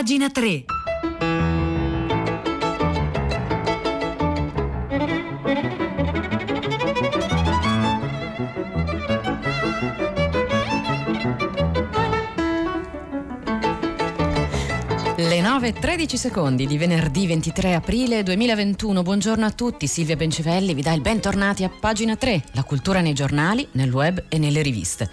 [0.00, 0.79] pagina 3.
[15.50, 19.02] Le 9 13 secondi di venerdì 23 aprile 2021.
[19.02, 19.88] Buongiorno a tutti.
[19.88, 24.26] Silvia Bencivelli vi dà il bentornati a pagina 3, la cultura nei giornali, nel web
[24.28, 25.10] e nelle riviste.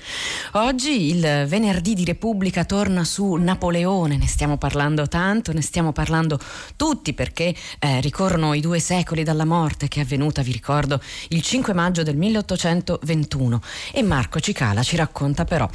[0.52, 6.40] Oggi il venerdì di Repubblica torna su Napoleone, ne stiamo parlando tanto, ne stiamo parlando
[6.76, 11.42] tutti perché eh, ricorrono i due secoli dalla morte che è avvenuta, vi ricordo, il
[11.42, 15.68] 5 maggio del 1821 e Marco Cicala ci racconta però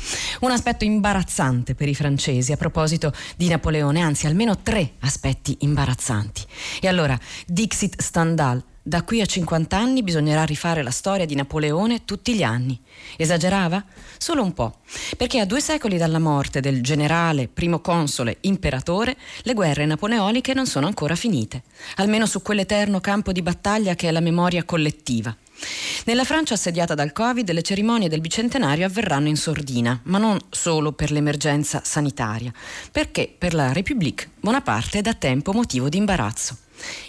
[0.42, 5.56] un aspetto imbarazzante per i francesi a proposito di Napoleone, anzi anzi almeno tre aspetti
[5.60, 6.42] imbarazzanti.
[6.80, 12.04] E allora, Dixit Stendhal, da qui a 50 anni bisognerà rifare la storia di Napoleone
[12.04, 12.78] tutti gli anni.
[13.16, 13.82] Esagerava?
[14.18, 14.78] Solo un po',
[15.16, 20.66] perché a due secoli dalla morte del generale, primo console, imperatore, le guerre napoleoniche non
[20.66, 21.62] sono ancora finite,
[21.96, 25.34] almeno su quell'eterno campo di battaglia che è la memoria collettiva.
[26.04, 30.92] Nella Francia assediata dal Covid le cerimonie del bicentenario avverranno in sordina, ma non solo
[30.92, 32.52] per l'emergenza sanitaria,
[32.90, 36.56] perché per la République Bonaparte è da tempo motivo di imbarazzo.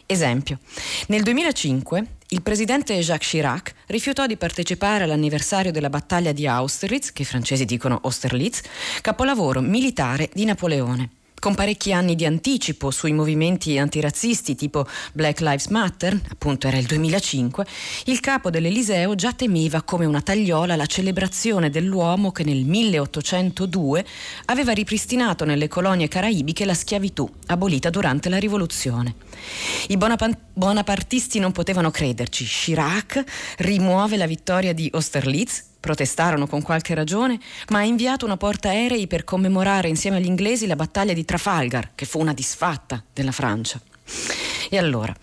[0.06, 0.60] Esempio,
[1.08, 7.24] nel 2005 il presidente Jacques Chirac rifiutò di partecipare all'anniversario della battaglia di Austerlitz, che
[7.24, 8.62] i francesi dicono Austerlitz,
[9.02, 11.10] capolavoro militare di Napoleone
[11.44, 16.86] con parecchi anni di anticipo sui movimenti antirazzisti tipo Black Lives Matter, appunto era il
[16.86, 17.66] 2005,
[18.06, 24.06] il capo dell'Eliseo già temeva come una tagliola la celebrazione dell'uomo che nel 1802
[24.46, 29.14] aveva ripristinato nelle colonie caraibiche la schiavitù abolita durante la rivoluzione.
[29.88, 32.46] I bonapartisti non potevano crederci.
[32.46, 33.24] Chirac
[33.58, 37.38] rimuove la vittoria di Austerlitz protestarono con qualche ragione,
[37.70, 42.06] ma ha inviato una portaerei per commemorare insieme agli inglesi la battaglia di Trafalgar, che
[42.06, 43.82] fu una disfatta della Francia.
[44.70, 45.14] E allora,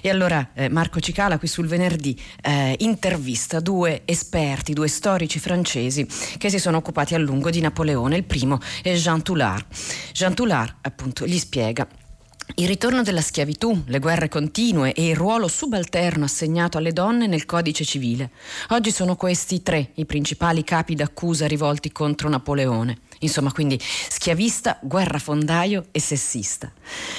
[0.00, 6.06] e allora eh, Marco Cicala qui sul venerdì eh, intervista due esperti, due storici francesi
[6.38, 8.16] che si sono occupati a lungo di Napoleone.
[8.16, 9.64] Il primo è Jean Toulard.
[10.12, 11.88] Jean Toulard appunto gli spiega
[12.56, 17.46] il ritorno della schiavitù, le guerre continue e il ruolo subalterno assegnato alle donne nel
[17.46, 18.30] codice civile.
[18.70, 22.98] Oggi sono questi tre i principali capi d'accusa rivolti contro Napoleone.
[23.22, 26.72] Insomma, quindi schiavista, guerrafondaio e sessista.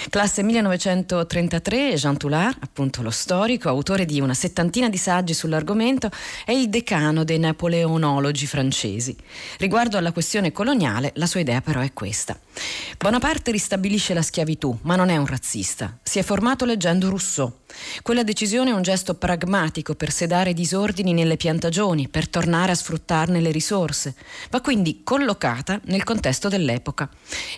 [0.09, 6.09] Classe 1933, Jean Toulard, appunto lo storico, autore di una settantina di saggi sull'argomento,
[6.44, 9.16] è il decano dei napoleonologi francesi.
[9.57, 12.38] Riguardo alla questione coloniale, la sua idea però è questa.
[12.97, 16.00] Bonaparte ristabilisce la schiavitù, ma non è un razzista.
[16.01, 17.59] Si è formato leggendo Rousseau.
[18.01, 23.39] Quella decisione è un gesto pragmatico per sedare disordini nelle piantagioni, per tornare a sfruttarne
[23.39, 24.15] le risorse.
[24.49, 27.09] Va quindi collocata nel contesto dell'epoca,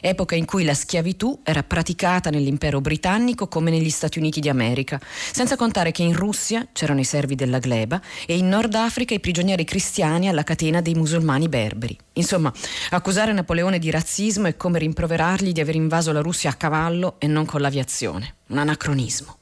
[0.01, 4.99] epoca in cui la schiavitù era praticata nell'impero britannico come negli Stati Uniti d'America,
[5.31, 9.19] senza contare che in Russia c'erano i servi della gleba e in Nord Africa i
[9.19, 11.97] prigionieri cristiani alla catena dei musulmani berberi.
[12.13, 12.53] Insomma,
[12.91, 17.27] accusare Napoleone di razzismo è come rimproverargli di aver invaso la Russia a cavallo e
[17.27, 18.35] non con l'aviazione.
[18.47, 19.37] Un anacronismo.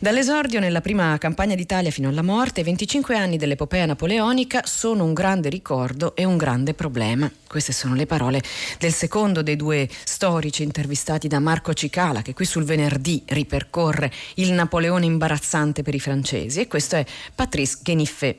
[0.00, 5.12] Dall'esordio nella prima campagna d'Italia fino alla morte, i 25 anni dell'epopea napoleonica sono un
[5.12, 7.28] grande ricordo e un grande problema.
[7.48, 8.40] Queste sono le parole
[8.78, 14.52] del secondo dei due storici intervistati da Marco Cicala, che qui sul venerdì ripercorre il
[14.52, 17.04] Napoleone imbarazzante per i francesi, e questo è
[17.34, 18.38] Patrice Gueniffet.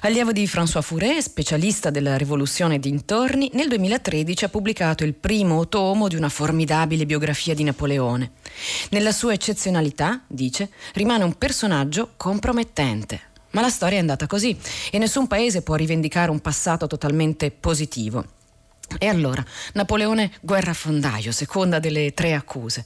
[0.00, 6.08] Allievo di François Furet, specialista della rivoluzione dintorni, nel 2013 ha pubblicato il primo tomo
[6.08, 8.32] di una formidabile biografia di Napoleone.
[8.90, 13.20] Nella sua eccezionalità, dice, rimane un personaggio compromettente.
[13.50, 14.56] Ma la storia è andata così
[14.90, 18.24] e nessun paese può rivendicare un passato totalmente positivo.
[18.98, 19.44] E allora,
[19.74, 22.84] Napoleone guerrafondaio, seconda delle tre accuse.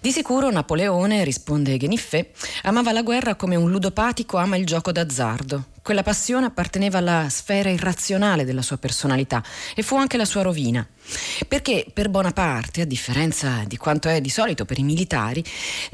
[0.00, 2.30] Di sicuro Napoleone, risponde Geniffet,
[2.62, 5.66] amava la guerra come un ludopatico ama il gioco d'azzardo.
[5.82, 9.42] Quella passione apparteneva alla sfera irrazionale della sua personalità
[9.74, 10.86] e fu anche la sua rovina.
[11.46, 15.44] Perché per Bonaparte, a differenza di quanto è di solito per i militari,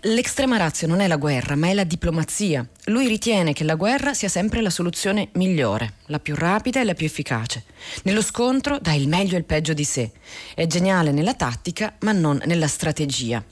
[0.02, 2.66] l'extrema razza non è la guerra, ma è la diplomazia.
[2.86, 6.94] Lui ritiene che la guerra sia sempre la soluzione migliore, la più rapida e la
[6.94, 7.64] più efficace.
[8.02, 10.10] Nello scontro dà il meglio e il peggio di sé.
[10.54, 13.42] È geniale nella tattica, ma non nella strategia.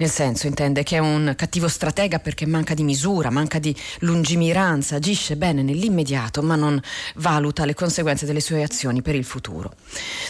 [0.00, 4.96] nel senso intende che è un cattivo stratega perché manca di misura, manca di lungimiranza,
[4.96, 6.80] agisce bene nell'immediato ma non
[7.16, 9.74] valuta le conseguenze delle sue azioni per il futuro.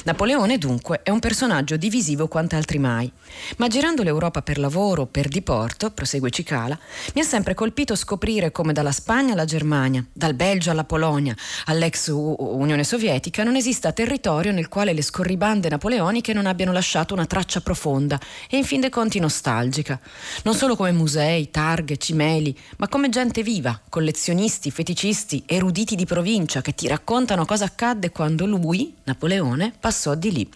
[0.04, 0.69] Napoleone dunque
[1.02, 3.10] è un personaggio divisivo quanto altri mai,
[3.56, 6.78] ma girando l'Europa per lavoro, per diporto, prosegue Cicala,
[7.14, 11.34] mi ha sempre colpito scoprire come dalla Spagna alla Germania, dal Belgio alla Polonia,
[11.66, 17.26] all'ex Unione Sovietica non esista territorio nel quale le scorribande napoleoniche non abbiano lasciato una
[17.26, 19.98] traccia profonda e in fin dei conti nostalgica,
[20.44, 26.60] non solo come musei, targhe, cimeli, ma come gente viva, collezionisti, feticisti, eruditi di provincia
[26.60, 30.48] che ti raccontano cosa accadde quando lui, Napoleone, passò di lì.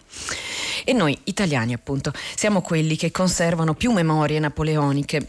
[0.83, 5.25] E noi italiani, appunto, siamo quelli che conservano più memorie napoleoniche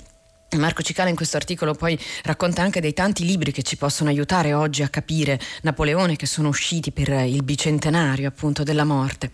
[0.59, 4.53] Marco Cicala in questo articolo poi racconta anche dei tanti libri che ci possono aiutare
[4.53, 9.31] oggi a capire Napoleone che sono usciti per il bicentenario appunto della morte.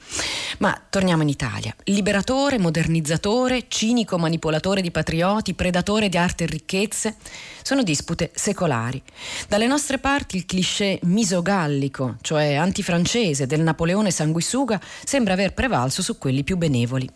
[0.58, 1.74] Ma torniamo in Italia.
[1.84, 7.16] Liberatore, modernizzatore, cinico manipolatore di patrioti, predatore di arte e ricchezze,
[7.62, 9.02] sono dispute secolari.
[9.48, 16.18] Dalle nostre parti il cliché misogallico, cioè antifrancese del Napoleone sanguisuga, sembra aver prevalso su
[16.18, 17.08] quelli più benevoli.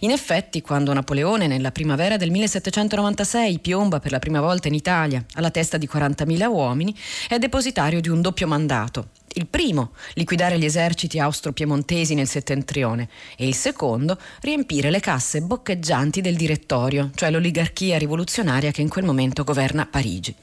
[0.00, 5.24] In effetti, quando Napoleone nella primavera del 1796 piomba per la prima volta in Italia
[5.34, 6.94] alla testa di 40.000 uomini,
[7.28, 9.08] è depositario di un doppio mandato.
[9.36, 16.22] Il primo, liquidare gli eserciti austro-piemontesi nel settentrione e il secondo, riempire le casse boccheggianti
[16.22, 20.34] del direttorio, cioè l'oligarchia rivoluzionaria che in quel momento governa Parigi.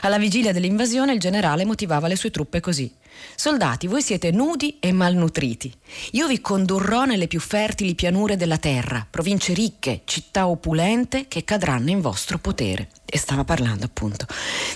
[0.00, 2.90] Alla vigilia dell'invasione il generale motivava le sue truppe così.
[3.34, 5.72] Soldati, voi siete nudi e malnutriti.
[6.12, 11.90] Io vi condurrò nelle più fertili pianure della terra, province ricche, città opulente che cadranno
[11.90, 12.88] in vostro potere.
[13.14, 14.24] E stava parlando appunto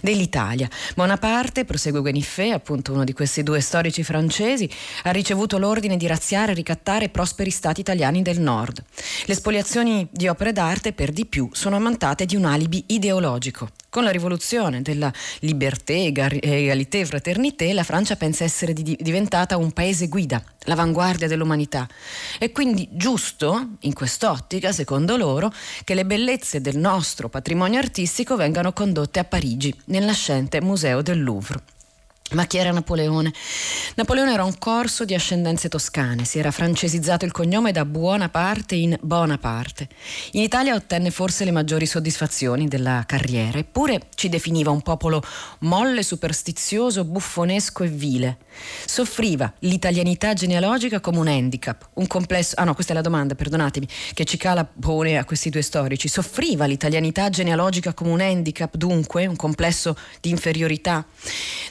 [0.02, 0.68] dell'Italia.
[0.94, 4.68] Bonaparte, prosegue Gueniffé, appunto uno di questi due storici francesi,
[5.04, 8.84] ha ricevuto l'ordine di razziare e ricattare prosperi stati italiani del nord.
[9.24, 13.70] Le spoliazioni di opere d'arte per di più sono ammantate di un alibi ideologico.
[13.88, 15.10] Con la rivoluzione della
[15.40, 21.88] liberté, egalité, fraternité, la Francia pensa essere di- diventata un paese guida, l'avanguardia dell'umanità.
[22.38, 25.50] È quindi giusto, in quest'ottica, secondo loro,
[25.82, 31.22] che le bellezze del nostro patrimonio artistico vengano condotte a Parigi, nel nascente Museo del
[31.22, 31.75] Louvre.
[32.32, 33.32] Ma chi era Napoleone?
[33.94, 38.74] Napoleone era un corso di ascendenze toscane, si era francesizzato il cognome da buona parte
[38.74, 39.88] in Bonaparte.
[40.32, 45.22] In Italia ottenne forse le maggiori soddisfazioni della carriera, eppure ci definiva un popolo
[45.60, 48.38] molle, superstizioso, buffonesco e vile.
[48.84, 52.56] Soffriva l'italianità genealogica come un handicap, un complesso...
[52.58, 56.08] Ah no, questa è la domanda, perdonatemi, che Cicala pone a questi due storici.
[56.08, 61.06] Soffriva l'italianità genealogica come un handicap, dunque, un complesso di inferiorità?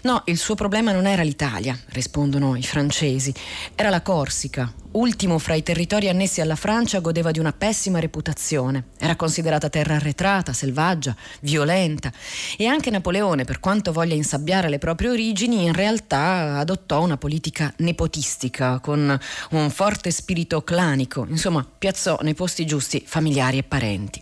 [0.04, 3.34] No, il suo problema non era l'Italia, rispondono i francesi,
[3.74, 4.72] era la Corsica.
[4.92, 8.90] Ultimo fra i territori annessi alla Francia, godeva di una pessima reputazione.
[9.00, 12.12] Era considerata terra arretrata, selvaggia, violenta.
[12.58, 17.74] E anche Napoleone, per quanto voglia insabbiare le proprie origini, in realtà adottò una politica
[17.78, 19.20] nepotistica, con
[19.50, 21.26] un forte spirito clanico.
[21.28, 24.22] Insomma, piazzò nei posti giusti familiari e parenti.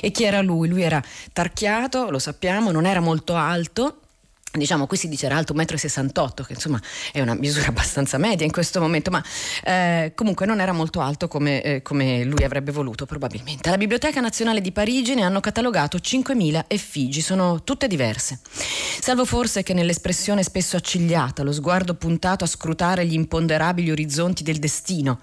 [0.00, 0.68] E chi era lui?
[0.68, 3.98] Lui era tarchiato, lo sappiamo, non era molto alto,
[4.58, 8.44] diciamo qui si dice era alto 1,68 m che insomma è una misura abbastanza media
[8.44, 9.22] in questo momento ma
[9.64, 13.68] eh, comunque non era molto alto come, eh, come, lui avrebbe voluto probabilmente.
[13.68, 18.40] Alla Biblioteca Nazionale di Parigi ne hanno catalogato 5.000 effigi sono tutte diverse.
[19.00, 24.58] Salvo forse che nell'espressione spesso accigliata lo sguardo puntato a scrutare gli imponderabili orizzonti del
[24.58, 25.20] destino.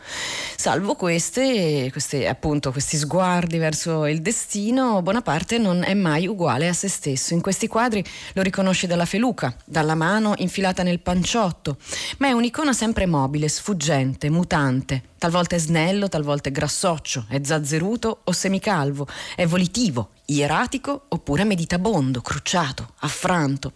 [0.55, 6.73] Salvo queste, queste appunto questi sguardi verso il destino Bonaparte non è mai uguale a
[6.73, 7.33] se stesso.
[7.33, 8.03] In questi quadri
[8.33, 11.75] lo riconosce dalla felice feluca, dalla mano infilata nel panciotto,
[12.19, 18.21] ma è un'icona sempre mobile, sfuggente, mutante, talvolta è snello, talvolta è grassoccio, è zazzeruto
[18.23, 19.05] o semicalvo,
[19.35, 23.73] è volitivo, ieratico oppure meditabondo, crucciato, affranto.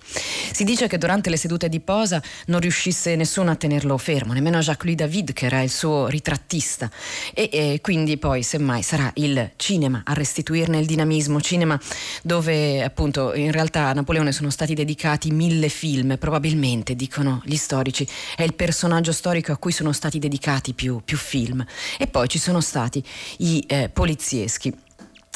[0.51, 4.59] Si dice che durante le sedute di posa non riuscisse nessuno a tenerlo fermo, nemmeno
[4.59, 6.89] Jacques-Louis David che era il suo ritrattista
[7.33, 11.79] e, e quindi poi semmai sarà il cinema a restituirne il dinamismo, cinema
[12.21, 18.07] dove appunto in realtà a Napoleone sono stati dedicati mille film, probabilmente dicono gli storici,
[18.35, 21.65] è il personaggio storico a cui sono stati dedicati più, più film
[21.97, 23.03] e poi ci sono stati
[23.39, 24.73] i eh, polizieschi.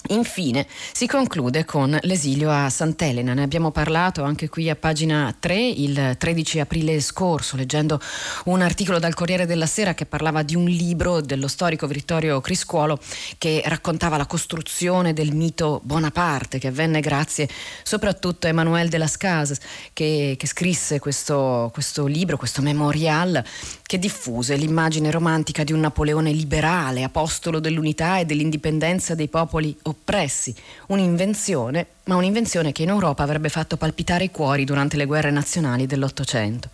[0.10, 5.58] Infine si conclude con l'esilio a Sant'Elena, ne abbiamo parlato anche qui a pagina 3
[5.58, 8.00] il 13 aprile scorso leggendo
[8.46, 13.00] un articolo dal Corriere della Sera che parlava di un libro dello storico Vittorio Criscuolo
[13.38, 17.50] che raccontava la costruzione del mito Bonaparte che avvenne grazie
[17.84, 19.60] soprattutto a Emanuele de las Casas
[19.92, 23.44] che, che scrisse questo, questo libro, questo memorial
[23.84, 29.97] che diffuse l'immagine romantica di un Napoleone liberale, apostolo dell'unità e dell'indipendenza dei popoli opprimenti
[29.98, 30.56] oppressi,
[30.88, 35.86] un'invenzione ma un'invenzione che in Europa avrebbe fatto palpitare i cuori durante le guerre nazionali
[35.86, 36.70] dell'Ottocento.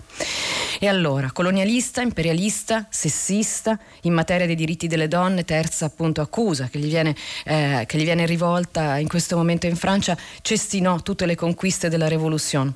[0.79, 6.79] E allora, colonialista, imperialista, sessista, in materia dei diritti delle donne, terza appunto accusa che
[6.79, 11.35] gli viene, eh, che gli viene rivolta in questo momento in Francia, cestinò tutte le
[11.35, 12.73] conquiste della Rivoluzione.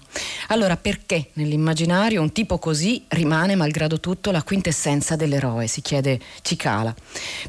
[0.47, 6.93] Allora, perché nell'immaginario un tipo così rimane, malgrado tutto, la quintessenza dell'eroe, si chiede Cicala?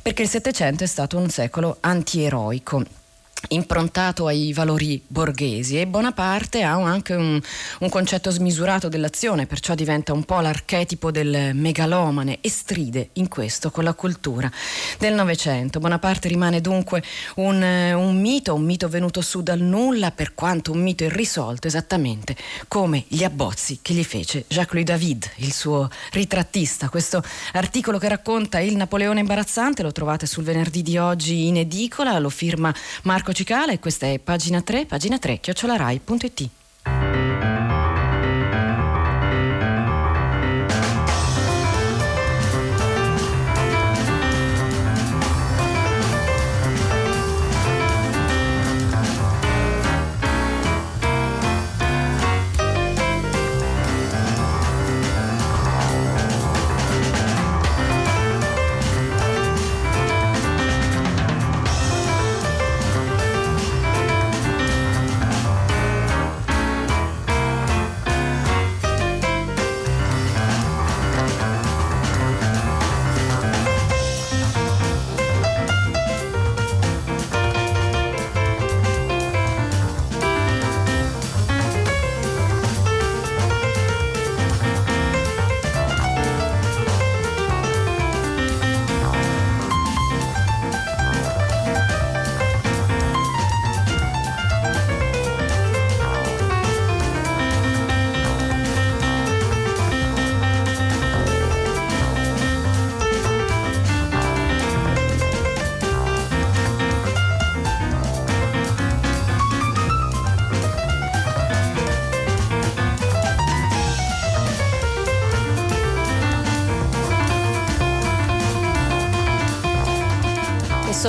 [0.03, 2.98] Perché il Settecento è stato un secolo antieroico
[3.49, 7.41] improntato ai valori borghesi e Bonaparte ha anche un,
[7.81, 13.71] un, concetto smisurato dell'azione, perciò diventa un po' l'archetipo del megalomane e stride in questo
[13.71, 14.51] con la cultura
[14.99, 15.79] del Novecento.
[15.79, 17.03] Bonaparte rimane dunque
[17.37, 22.37] un, un mito, un mito venuto su dal nulla, per quanto un mito irrisolto, esattamente
[22.67, 26.89] come gli abbozzi che gli fece Jacques-Louis David, il suo ritrattista.
[26.89, 32.19] Questo articolo che racconta il Napoleone imbarazzante lo trovate sul venerdì di oggi in edicola,
[32.19, 36.49] lo firma Marco Marco Cicala e questa è pagina 3, pagina 3, chiocciolarai.it.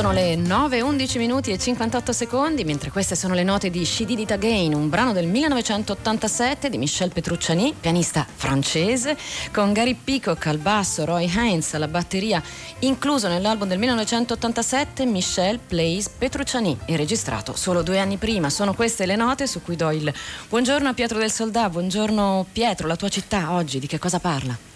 [0.09, 4.05] Sono le 9, 11 minuti e 58 secondi, mentre queste sono le note di She
[4.05, 9.15] Did It Again, un brano del 1987 di Michel Petrucciani, pianista francese,
[9.53, 12.41] con Gary Peacock al basso, Roy Hines alla batteria,
[12.79, 18.49] incluso nell'album del 1987 Michel Plays Petrucciani e registrato solo due anni prima.
[18.49, 20.11] Sono queste le note su cui do il
[20.49, 21.69] buongiorno a Pietro del Soldà.
[21.69, 24.68] Buongiorno Pietro, la tua città oggi di che cosa parla?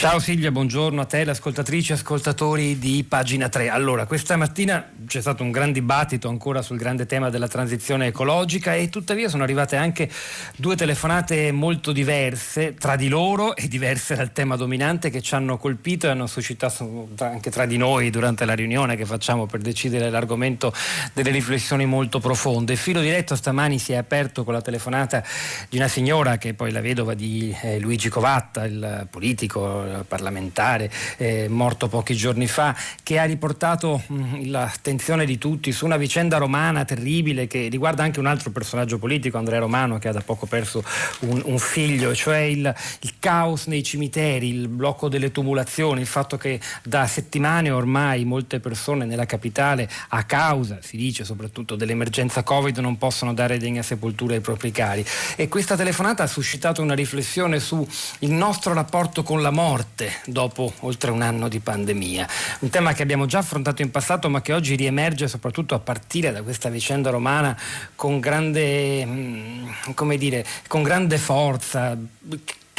[0.00, 3.68] Ciao Silvia, buongiorno a te, ascoltatrici e ascoltatori di Pagina 3.
[3.68, 8.74] Allora, questa mattina c'è stato un gran dibattito ancora sul grande tema della transizione ecologica
[8.74, 10.08] e tuttavia sono arrivate anche
[10.56, 15.58] due telefonate molto diverse tra di loro e diverse dal tema dominante che ci hanno
[15.58, 20.08] colpito e hanno suscitato anche tra di noi durante la riunione che facciamo per decidere
[20.08, 20.72] l'argomento
[21.12, 22.72] delle riflessioni molto profonde.
[22.72, 25.22] Il filo diretto stamani si è aperto con la telefonata
[25.68, 30.90] di una signora che è poi la vedova di eh, Luigi Covatta, il politico parlamentare
[31.16, 35.96] eh, morto pochi giorni fa, che ha riportato mh, mm, l'attenzione di tutti su una
[35.96, 40.20] vicenda romana terribile che riguarda anche un altro personaggio politico, Andrea Romano, che ha da
[40.20, 40.82] poco perso
[41.20, 46.36] un, un figlio, cioè il, il, caos nei cimiteri, il blocco delle tumulazioni, il fatto
[46.36, 52.78] che da settimane ormai molte persone nella capitale, a causa, si dice soprattutto dell'emergenza Covid,
[52.78, 55.04] non possono dare degna sepoltura ai propri cari.
[55.36, 57.86] E questa telefonata ha suscitato una riflessione sul
[58.20, 62.28] nostro rapporto con la morte dopo oltre un anno di pandemia.
[62.60, 66.32] Un tema che abbiamo già affrontato in passato ma che oggi riemerge soprattutto a partire
[66.32, 67.56] da questa vicenda romana
[67.94, 71.96] con grande, mm, come dire, con grande forza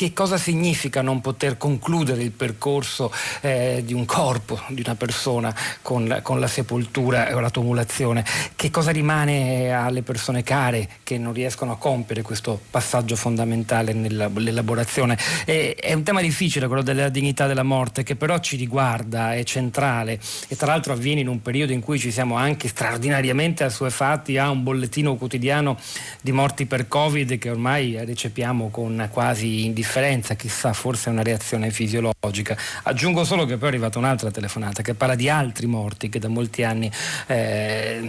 [0.02, 5.56] che cosa significa non poter concludere il percorso eh, di un corpo, di una persona
[5.84, 11.34] con, con, la sepoltura o la tumulazione, che cosa rimane alle persone care che non
[11.34, 15.20] riescono a compiere questo passaggio fondamentale nell'elaborazione.
[15.46, 19.44] E, è un tema difficile quello della dignità della morte che però ci riguarda, è
[19.44, 24.40] centrale e tra l'altro avviene in un periodo in cui ci siamo anche straordinariamente assuefatti
[24.40, 25.78] a un bollettino quotidiano
[26.22, 31.22] di morti per Covid che ormai recepiamo con quasi indifferenza indifferenza, chissà, forse è una
[31.22, 32.56] reazione fisiologica.
[32.84, 36.30] Aggiungo solo che poi è arrivata un'altra telefonata che parla di altri morti che da
[36.30, 36.90] molti anni
[37.28, 38.02] eh,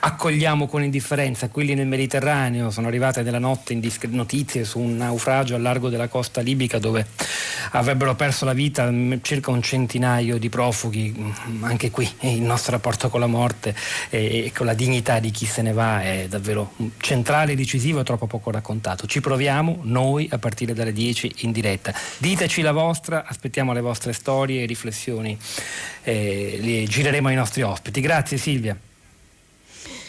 [0.00, 3.76] accogliamo con indifferenza, quelli nel Mediterraneo, sono arrivate nella notte
[4.08, 7.06] notizie su un naufragio al largo della costa libica dove
[7.72, 8.92] avrebbero perso la vita
[9.22, 13.74] circa un centinaio di profughi, mm, anche qui il nostro rapporto con la morte
[14.10, 18.26] e con la dignità di chi se ne va è davvero centrale, decisivo e troppo
[18.26, 19.06] poco raccontato.
[19.06, 21.94] Ci proviamo noi a partire dalle 10 in diretta.
[22.18, 25.36] Diteci la vostra, aspettiamo le vostre storie e riflessioni,
[26.02, 28.00] eh, le gireremo ai nostri ospiti.
[28.00, 28.85] Grazie Silvia.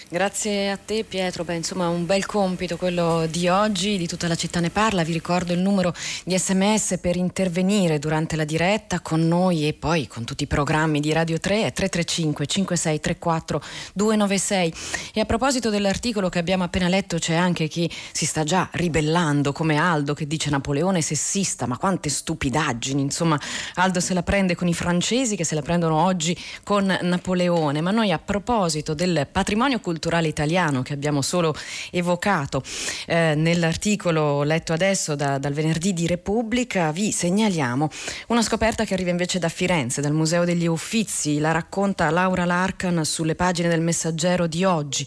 [0.10, 4.36] Grazie a te Pietro, Beh, insomma un bel compito quello di oggi, di tutta la
[4.36, 9.28] città ne parla, vi ricordo il numero di sms per intervenire durante la diretta con
[9.28, 13.62] noi e poi con tutti i programmi di Radio 3 è 335 5634
[13.96, 14.74] 296
[15.14, 19.52] e a proposito dell'articolo che abbiamo appena letto c'è anche chi si sta già ribellando
[19.52, 23.38] come Aldo che dice Napoleone sessista, ma quante stupidaggini, insomma
[23.74, 26.34] Aldo se la prende con i francesi che se la prendono oggi
[26.64, 31.56] con Napoleone, ma noi a proposito del patrimonio culturale culturale italiano che abbiamo solo
[31.92, 32.62] evocato.
[33.08, 37.90] Eh, nell'articolo letto adesso da, dal venerdì di Repubblica, vi segnaliamo
[38.28, 43.04] una scoperta che arriva invece da Firenze, dal Museo degli Uffizi, la racconta Laura Larkan
[43.04, 45.06] sulle pagine del Messaggero di oggi,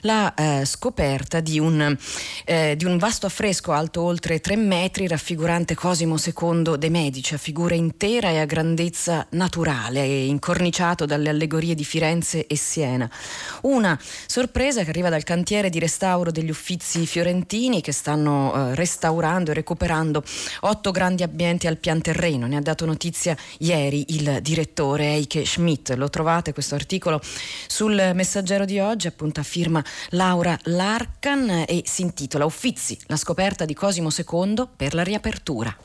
[0.00, 1.96] la eh, scoperta di un,
[2.44, 7.38] eh, di un vasto affresco alto oltre tre metri raffigurante Cosimo II de Medici, a
[7.38, 13.08] figura intera e a grandezza naturale, incorniciato dalle allegorie di Firenze e Siena.
[13.62, 13.96] Una
[14.26, 19.54] Sorpresa che arriva dal cantiere di restauro degli uffizi fiorentini che stanno eh, restaurando e
[19.54, 20.22] recuperando
[20.60, 22.46] otto grandi ambienti al pian terreno.
[22.46, 25.90] Ne ha dato notizia ieri il direttore Eike Schmidt.
[25.94, 27.20] Lo trovate questo articolo
[27.66, 33.64] sul messaggero di oggi, appunto a firma Laura Larkan e si intitola Uffizi, la scoperta
[33.64, 35.83] di Cosimo II per la riapertura.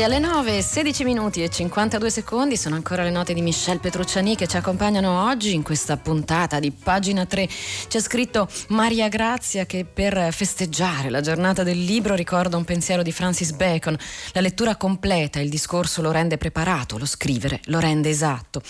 [0.00, 4.34] E alle 9, 16 minuti e 52 secondi sono ancora le note di Michel Petrucciani
[4.34, 7.46] che ci accompagnano oggi in questa puntata di pagina 3.
[7.86, 13.12] C'è scritto Maria Grazia che per festeggiare la giornata del libro ricorda un pensiero di
[13.12, 13.94] Francis Bacon.
[14.32, 18.62] La lettura completa, il discorso lo rende preparato, lo scrivere lo rende esatto.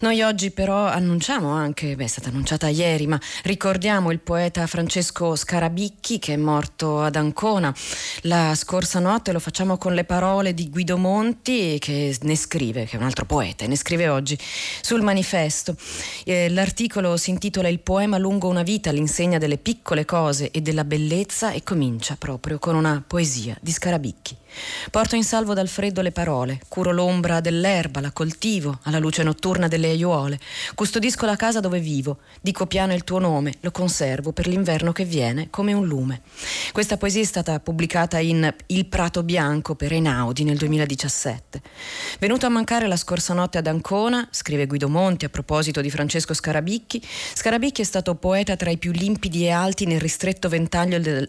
[0.00, 5.34] Noi oggi però annunciamo anche, beh è stata annunciata ieri, ma ricordiamo il poeta Francesco
[5.34, 7.74] Scarabicchi che è morto ad Ancona
[8.24, 12.96] la scorsa notte, lo facciamo con le parole di Guido Monti che ne scrive, che
[12.96, 14.36] è un altro poeta, ne scrive oggi
[14.80, 15.76] sul manifesto.
[16.24, 20.82] Eh, l'articolo si intitola Il poema lungo una vita, l'insegna delle piccole cose e della
[20.82, 24.36] bellezza e comincia proprio con una poesia di Scarabicchi.
[24.90, 29.68] Porto in salvo dal freddo le parole, curo l'ombra dell'erba, la coltivo alla luce notturna
[29.68, 30.38] delle aiuole,
[30.74, 35.04] custodisco la casa dove vivo, dico piano il tuo nome, lo conservo per l'inverno che
[35.04, 36.22] viene come un lume.
[36.72, 41.62] Questa poesia è stata pubblicata in Il Prato Bianco per Einaudi nel 2017.
[42.18, 46.34] Venuto a mancare la scorsa notte ad Ancona, scrive Guido Monti a proposito di Francesco
[46.34, 47.02] Scarabicchi,
[47.34, 51.28] Scarabicchi è stato poeta tra i più limpidi e alti nel ristretto ventaglio del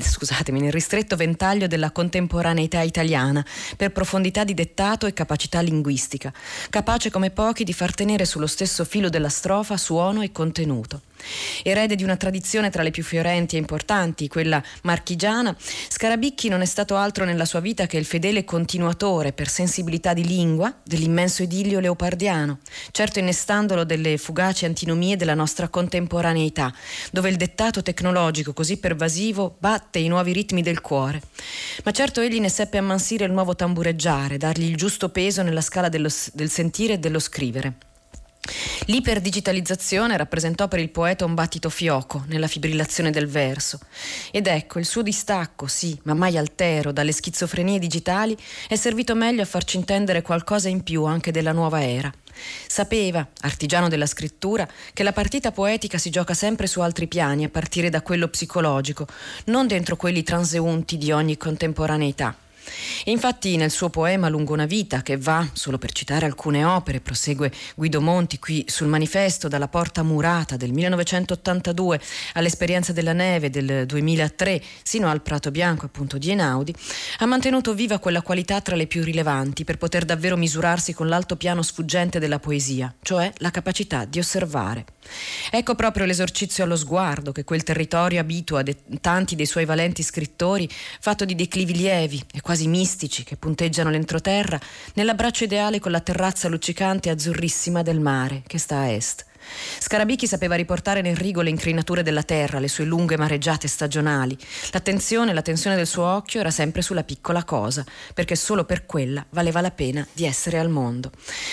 [0.00, 3.44] scusatemi, nel ristretto ventaglio della contemporaneità italiana,
[3.76, 6.32] per profondità di dettato e capacità linguistica,
[6.70, 11.02] capace come pochi di far tenere sullo stesso filo della strofa suono e contenuto.
[11.62, 15.56] Erede di una tradizione tra le più fiorenti e importanti, quella marchigiana,
[15.88, 20.26] Scarabicchi non è stato altro nella sua vita che il fedele continuatore per sensibilità di
[20.26, 22.58] lingua dell'immenso idillio leopardiano,
[22.90, 26.72] certo innestandolo delle fugaci antinomie della nostra contemporaneità,
[27.10, 31.20] dove il dettato tecnologico così pervasivo batte i nuovi ritmi del cuore.
[31.84, 35.88] Ma certo egli ne seppe ammansire il nuovo tambureggiare, dargli il giusto peso nella scala
[35.88, 37.87] dello, del sentire e dello scrivere.
[38.86, 43.78] L'iperdigitalizzazione rappresentò per il poeta un battito fioco nella fibrillazione del verso.
[44.30, 48.36] Ed ecco, il suo distacco, sì, ma mai altero, dalle schizofrenie digitali,
[48.68, 52.12] è servito meglio a farci intendere qualcosa in più anche della nuova era.
[52.66, 57.48] Sapeva, artigiano della scrittura, che la partita poetica si gioca sempre su altri piani, a
[57.48, 59.06] partire da quello psicologico,
[59.46, 62.34] non dentro quelli transeunti di ogni contemporaneità.
[63.04, 67.00] E infatti nel suo poema Lungo una vita, che va, solo per citare alcune opere,
[67.00, 72.00] prosegue Guido Monti qui sul manifesto dalla porta murata del 1982
[72.34, 76.74] all'esperienza della neve del 2003 sino al Prato Bianco appunto di Einaudi,
[77.18, 81.36] ha mantenuto viva quella qualità tra le più rilevanti per poter davvero misurarsi con l'alto
[81.36, 84.84] piano sfuggente della poesia, cioè la capacità di osservare.
[85.50, 90.68] Ecco proprio l'esercizio allo sguardo che quel territorio abitua de- tanti dei suoi valenti scrittori,
[91.00, 94.60] fatto di declivi lievi e quasi mistici che punteggiano l'entroterra,
[94.94, 99.26] nell'abbraccio ideale con la terrazza luccicante e azzurrissima del mare che sta a est.
[99.78, 104.36] Scarabicchi sapeva riportare nel rigo le incrinature della terra, le sue lunghe mareggiate stagionali.
[104.72, 107.84] L'attenzione, la tensione del suo occhio era sempre sulla piccola cosa,
[108.14, 111.10] perché solo per quella valeva la pena di essere al mondo.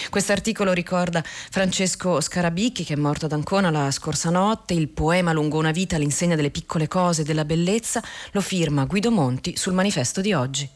[0.09, 4.73] Questo articolo ricorda Francesco Scarabicchi, che è morto ad Ancona la scorsa notte.
[4.73, 9.11] Il poema Lungo una vita all'insegna delle piccole cose e della bellezza lo firma Guido
[9.11, 10.69] Monti sul manifesto di oggi.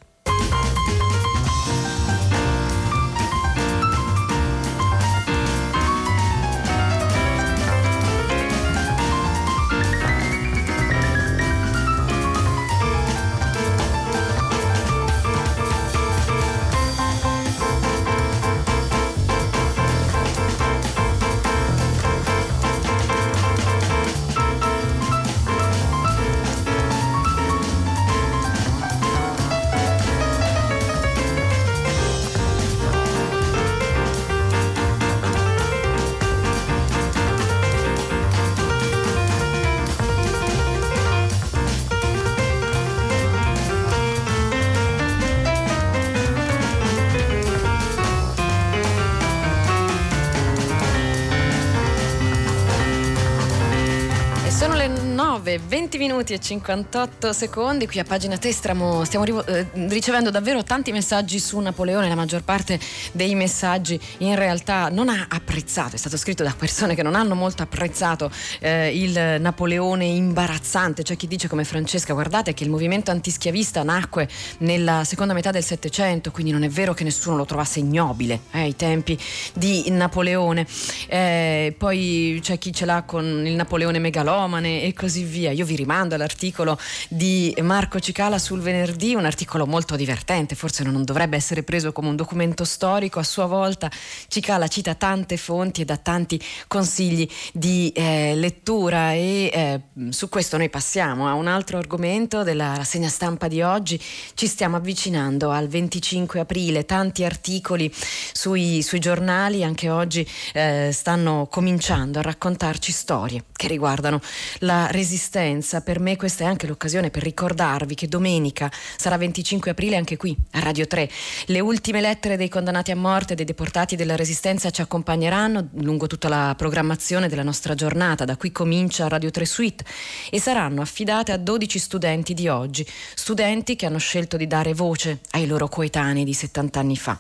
[55.50, 57.88] 9, 20 minuti e 58 secondi.
[57.88, 62.08] Qui a pagina 3 stiamo, stiamo eh, ricevendo davvero tanti messaggi su Napoleone.
[62.08, 62.80] La maggior parte
[63.14, 65.96] dei messaggi in realtà non ha apprezzato.
[65.96, 71.02] È stato scritto da persone che non hanno molto apprezzato eh, il Napoleone imbarazzante.
[71.02, 74.28] C'è chi dice come Francesca: guardate che il movimento antischiavista nacque
[74.60, 78.60] nella seconda metà del Settecento, quindi non è vero che nessuno lo trovasse ignobile eh,
[78.60, 79.18] ai tempi
[79.54, 80.68] di Napoleone.
[81.08, 85.38] Eh, poi c'è chi ce l'ha con il Napoleone megalomane e così via.
[85.48, 91.04] Io vi rimando all'articolo di Marco Cicala sul venerdì, un articolo molto divertente, forse non
[91.04, 93.20] dovrebbe essere preso come un documento storico.
[93.20, 93.90] A sua volta
[94.28, 100.58] Cicala cita tante fonti e dà tanti consigli di eh, lettura e eh, su questo
[100.58, 104.02] noi passiamo a un altro argomento della rassegna stampa di oggi.
[104.34, 107.92] Ci stiamo avvicinando al 25 aprile, tanti articoli
[108.34, 114.20] sui, sui giornali anche oggi eh, stanno cominciando a raccontarci storie che riguardano
[114.60, 115.29] la resistenza.
[115.30, 120.36] Per me questa è anche l'occasione per ricordarvi che domenica sarà 25 aprile anche qui
[120.52, 121.08] a Radio 3.
[121.46, 126.08] Le ultime lettere dei condannati a morte e dei deportati della resistenza ci accompagneranno lungo
[126.08, 128.26] tutta la programmazione della nostra giornata.
[128.26, 129.86] Da qui comincia Radio 3 Suite
[130.32, 135.20] e saranno affidate a 12 studenti di oggi, studenti che hanno scelto di dare voce
[135.32, 137.20] ai loro coetanei di 70 anni fa.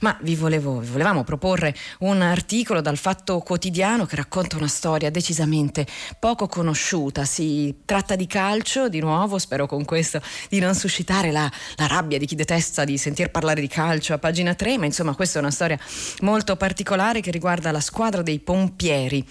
[0.00, 5.10] Ma vi, volevo, vi volevamo proporre un articolo dal Fatto Quotidiano che racconta una storia
[5.10, 5.86] decisamente
[6.18, 7.24] poco conosciuta.
[7.36, 12.16] Si tratta di calcio, di nuovo, spero con questo di non suscitare la, la rabbia
[12.16, 15.42] di chi detesta di sentir parlare di calcio a pagina 3, ma insomma questa è
[15.42, 15.78] una storia
[16.20, 19.22] molto particolare che riguarda la squadra dei pompieri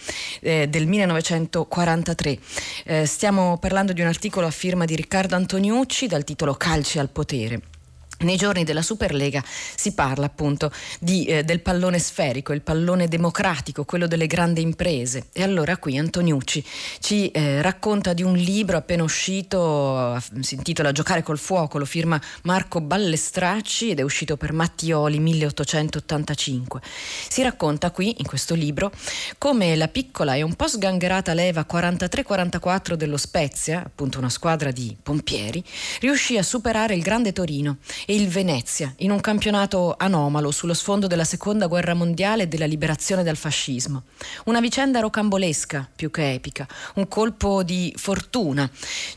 [0.41, 2.39] eh, del 1943.
[2.83, 7.09] Eh, stiamo parlando di un articolo a firma di Riccardo Antoniucci dal titolo Calci al
[7.09, 7.74] potere.
[8.19, 13.83] Nei giorni della Superlega si parla appunto di, eh, del pallone sferico, il pallone democratico,
[13.83, 15.27] quello delle grandi imprese.
[15.33, 16.63] E allora qui Antoniucci
[16.99, 22.19] ci eh, racconta di un libro appena uscito, si intitola Giocare col fuoco, lo firma
[22.43, 26.81] Marco Ballestracci ed è uscito per Mattioli 1885.
[27.27, 28.93] Si racconta qui, in questo libro,
[29.37, 34.95] come la piccola e un po' sgangherata leva 43-44 dello Spezia, appunto una squadra di
[35.03, 35.61] pompieri,
[35.99, 41.07] riuscì a superare il grande Torino e il Venezia in un campionato anomalo sullo sfondo
[41.07, 44.03] della seconda guerra mondiale e della liberazione dal fascismo.
[44.45, 48.69] Una vicenda rocambolesca più che epica, un colpo di fortuna.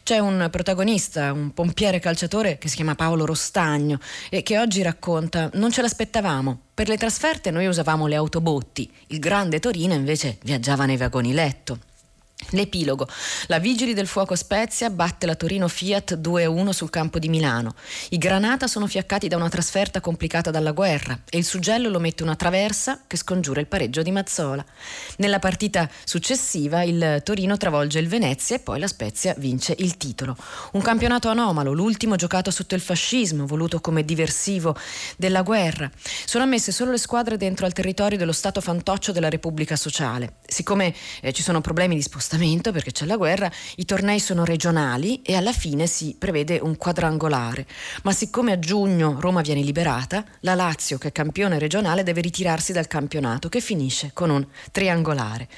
[0.02, 3.98] C'è un protagonista, un pompiere calciatore che si chiama Paolo Rostagno
[4.30, 6.60] e che oggi racconta non ce l'aspettavamo.
[6.74, 11.87] Per le trasferte noi usavamo le autobotti, il grande Torino invece viaggiava nei vagoni letto.
[12.50, 13.06] L'epilogo.
[13.48, 17.74] La Vigili del Fuoco Spezia batte la Torino Fiat 2-1 sul campo di Milano.
[18.10, 22.22] I Granata sono fiaccati da una trasferta complicata dalla guerra e il suggello lo mette
[22.22, 24.64] una traversa che scongiura il pareggio di Mazzola.
[25.16, 30.34] Nella partita successiva il Torino travolge il Venezia e poi la Spezia vince il titolo.
[30.72, 34.74] Un campionato anomalo, l'ultimo giocato sotto il fascismo, voluto come diversivo
[35.18, 35.90] della guerra.
[36.24, 40.36] Sono ammesse solo le squadre dentro al territorio dello Stato fantoccio della Repubblica Sociale.
[40.46, 44.44] Siccome eh, ci sono problemi di spostamento, spostamento perché c'è la guerra, i tornei sono
[44.44, 47.66] regionali e alla fine si prevede un quadrangolare.
[48.02, 52.72] Ma siccome a giugno Roma viene liberata, la Lazio, che è campione regionale, deve ritirarsi
[52.72, 55.48] dal campionato che finisce con un triangolare.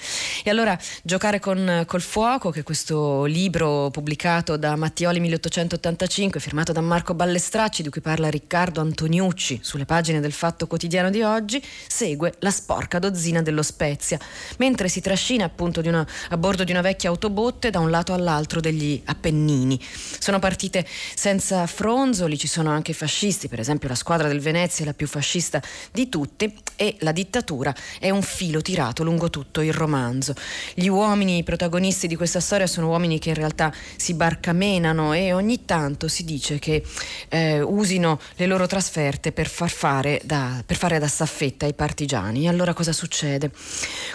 [0.44, 6.70] E allora giocare con, col fuoco, che è questo libro pubblicato da Mattioli 1885, firmato
[6.70, 11.60] da Marco Ballestracci, di cui parla Riccardo Antoniucci sulle pagine del Fatto Quotidiano di oggi,
[11.88, 14.20] segue la sporca dozzina dello Spezia,
[14.58, 18.14] mentre si trascina appunto una, a bordo di di una vecchia autobotte da un lato
[18.14, 19.78] all'altro degli Appennini.
[19.82, 24.84] Sono partite senza fronzoli, ci sono anche i fascisti, per esempio la squadra del Venezia
[24.84, 29.60] è la più fascista di tutti e la dittatura è un filo tirato lungo tutto
[29.62, 30.34] il romanzo.
[30.74, 35.64] Gli uomini protagonisti di questa storia sono uomini che in realtà si barcamenano e ogni
[35.64, 36.84] tanto si dice che
[37.28, 42.44] eh, usino le loro trasferte per far fare da, per fare da staffetta ai partigiani.
[42.44, 43.50] E allora cosa succede?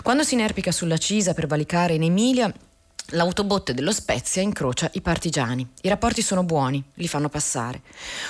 [0.02, 2.75] Quando si inerpica sulla Cisa per valicare in Emilia, объяснили
[3.10, 5.68] L'autobotte dello Spezia incrocia i partigiani.
[5.82, 7.82] I rapporti sono buoni, li fanno passare.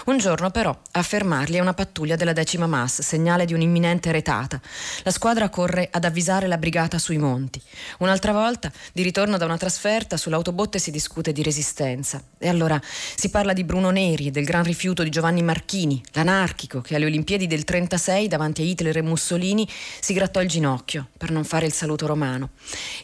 [0.07, 4.59] Un giorno però a fermarli è una pattuglia della decima MAS, segnale di un'imminente retata.
[5.03, 7.61] La squadra corre ad avvisare la brigata sui monti.
[7.99, 12.21] Un'altra volta, di ritorno da una trasferta, sull'autobotte si discute di resistenza.
[12.37, 16.81] E allora si parla di Bruno Neri e del gran rifiuto di Giovanni Marchini, l'anarchico
[16.81, 19.65] che alle Olimpiadi del 36 davanti a Hitler e Mussolini
[20.01, 22.49] si grattò il ginocchio per non fare il saluto romano.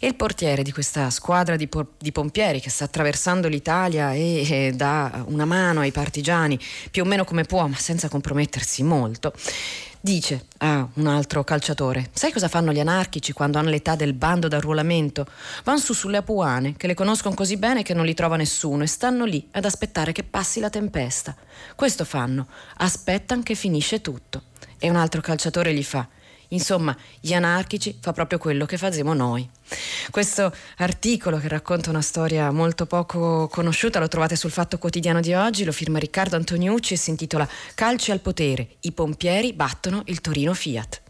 [0.02, 4.72] E il portiere di questa squadra di, di pompieri che sta attraversando l'Italia e, e
[4.72, 9.34] dà una mano ai partigiani, più o meno come può, ma senza compromettersi molto.
[10.04, 14.48] Dice a un altro calciatore: Sai cosa fanno gli anarchici quando hanno l'età del bando
[14.48, 15.28] d'arruolamento?
[15.64, 18.88] Vanno su sulle apuane, che le conoscono così bene che non li trova nessuno, e
[18.88, 21.36] stanno lì ad aspettare che passi la tempesta.
[21.76, 22.48] Questo fanno,
[22.78, 24.46] aspettano che finisce tutto.
[24.80, 26.08] E un altro calciatore gli fa:
[26.54, 29.48] Insomma, gli anarchici fa proprio quello che facciamo noi.
[30.10, 35.34] Questo articolo che racconta una storia molto poco conosciuta lo trovate sul Fatto Quotidiano di
[35.34, 40.20] oggi, lo firma Riccardo Antoniucci e si intitola Calci al potere, i pompieri battono il
[40.20, 41.01] Torino Fiat.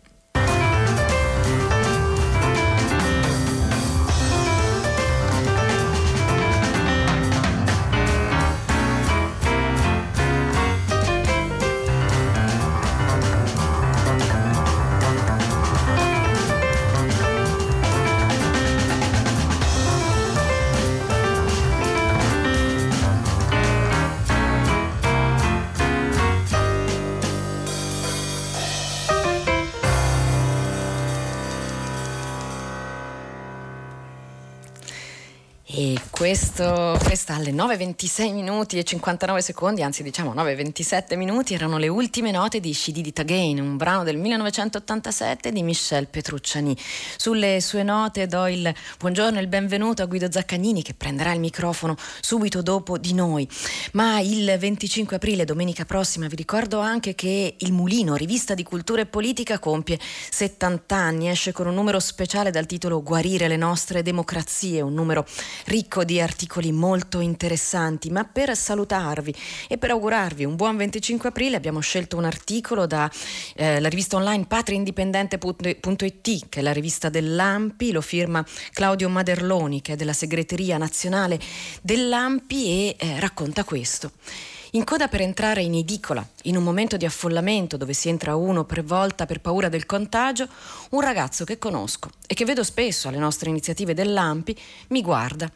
[36.31, 42.31] Questo, questa alle 9.26 minuti e 59 secondi, anzi diciamo 9.27 minuti, erano le ultime
[42.31, 46.73] note di She Did It Again, un brano del 1987 di Michel Petrucciani.
[47.17, 51.41] Sulle sue note do il buongiorno e il benvenuto a Guido Zaccagnini che prenderà il
[51.41, 53.45] microfono subito dopo di noi.
[53.91, 59.01] Ma il 25 aprile, domenica prossima, vi ricordo anche che Il Mulino, rivista di cultura
[59.01, 64.01] e politica, compie 70 anni, esce con un numero speciale dal titolo Guarire le nostre
[64.01, 65.25] democrazie, un numero
[65.65, 69.33] ricco di articoli molto interessanti, ma per salutarvi
[69.67, 73.11] e per augurarvi un buon 25 aprile abbiamo scelto un articolo dalla
[73.55, 79.95] eh, rivista online patriaindipendente.it, che è la rivista dell'AMPI, lo firma Claudio Maderloni, che è
[79.95, 81.39] della segreteria nazionale
[81.81, 84.11] dell'AMPI e eh, racconta questo.
[84.73, 88.63] In coda per entrare in edicola, in un momento di affollamento dove si entra uno
[88.63, 90.47] per volta per paura del contagio,
[90.91, 94.57] un ragazzo che conosco e che vedo spesso alle nostre iniziative dell'AMPI
[94.89, 95.51] mi guarda.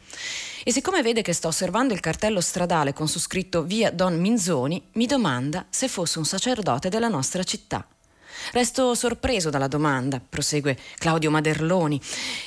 [0.62, 4.82] E siccome vede che sto osservando il cartello stradale con su scritto via Don Minzoni,
[4.92, 7.86] mi domanda se fosse un sacerdote della nostra città.
[8.52, 11.98] Resto sorpreso dalla domanda, prosegue Claudio Maderloni,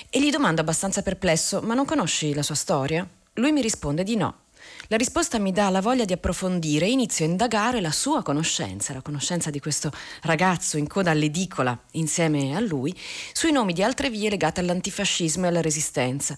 [0.07, 3.07] e gli domando abbastanza perplesso: Ma non conosci la sua storia?
[3.33, 4.41] Lui mi risponde di no.
[4.87, 8.93] La risposta mi dà la voglia di approfondire e inizio a indagare la sua conoscenza,
[8.93, 12.95] la conoscenza di questo ragazzo in coda all'edicola insieme a lui,
[13.33, 16.37] sui nomi di altre vie legate all'antifascismo e alla resistenza.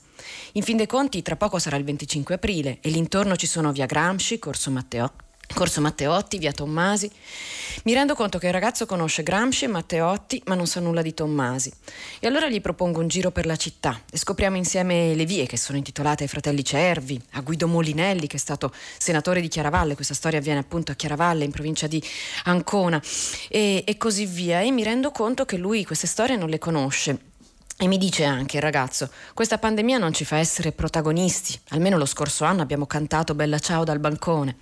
[0.53, 3.85] In fin dei conti, tra poco sarà il 25 aprile e l'intorno ci sono via
[3.85, 5.13] Gramsci, Corso Matteo
[5.53, 7.09] Corso Matteotti, via Tommasi.
[7.83, 11.13] Mi rendo conto che il ragazzo conosce Gramsci e Matteotti, ma non sa nulla di
[11.13, 11.71] Tommasi.
[12.19, 15.57] E allora gli propongo un giro per la città e scopriamo insieme le vie che
[15.57, 19.95] sono intitolate ai fratelli Cervi, a Guido Molinelli, che è stato senatore di Chiaravalle.
[19.95, 22.03] Questa storia avviene appunto a Chiaravalle, in provincia di
[22.43, 23.01] Ancona,
[23.49, 24.61] e, e così via.
[24.61, 27.30] E mi rendo conto che lui queste storie non le conosce
[27.81, 32.05] e mi dice anche il ragazzo, questa pandemia non ci fa essere protagonisti, almeno lo
[32.05, 34.57] scorso anno abbiamo cantato Bella Ciao dal bancone.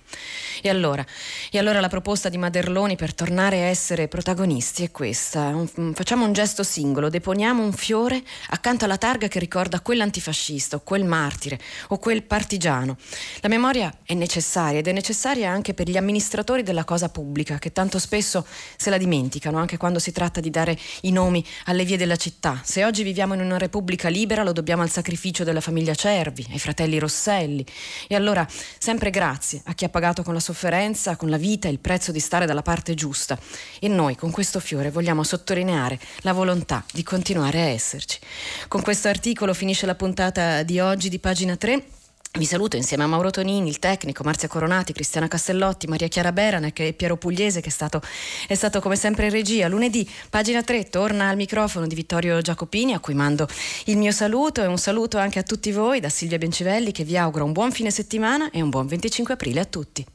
[0.62, 1.04] E allora,
[1.50, 6.24] e allora la proposta di Maderloni per tornare a essere protagonisti è questa, un, facciamo
[6.24, 11.60] un gesto singolo, deponiamo un fiore accanto alla targa che ricorda quell'antifascista o quel martire
[11.88, 12.96] o quel partigiano.
[13.40, 17.70] La memoria è necessaria ed è necessaria anche per gli amministratori della cosa pubblica che
[17.70, 18.46] tanto spesso
[18.78, 22.62] se la dimenticano anche quando si tratta di dare i nomi alle vie della città.
[22.64, 26.60] Se oggi viviamo in una repubblica libera lo dobbiamo al sacrificio della famiglia Cervi, ai
[26.60, 27.66] fratelli Rosselli.
[28.06, 28.46] E allora
[28.78, 32.20] sempre grazie a chi ha pagato con la sofferenza, con la vita il prezzo di
[32.20, 33.36] stare dalla parte giusta.
[33.80, 38.20] E noi con questo fiore vogliamo sottolineare la volontà di continuare a esserci.
[38.68, 41.99] Con questo articolo finisce la puntata di oggi di pagina 3.
[42.32, 46.78] Vi saluto insieme a Mauro Tonini, il tecnico, Marzia Coronati, Cristiana Castellotti, Maria Chiara Beranec
[46.78, 48.00] e Piero Pugliese che è stato,
[48.46, 49.66] è stato, come sempre in regia.
[49.66, 53.48] Lunedì, pagina 3, torna al microfono di Vittorio Giacopini a cui mando
[53.86, 57.16] il mio saluto e un saluto anche a tutti voi da Silvia Bencivelli che vi
[57.16, 60.06] augura un buon fine settimana e un buon 25 aprile a tutti.